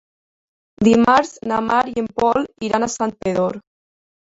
[0.87, 3.63] Dimarts na Mar i en Pol iran a Santpedor.